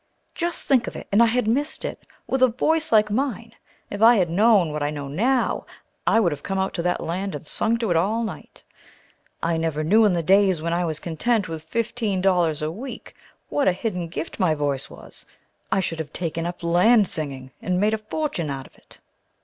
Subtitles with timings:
[0.33, 1.07] Just think of it!
[1.11, 2.07] And I had missed it!
[2.25, 3.53] With a voice like mine.
[3.91, 5.67] If I had known what I know now,
[6.07, 8.63] I would have come out to that land and sung to it all night.
[9.43, 13.13] I never knew in the days when I was content with fifteen dollars a week
[13.49, 15.27] what a hidden gift my voice was.
[15.71, 18.97] I should have taken up land singing and made a fortune out of it.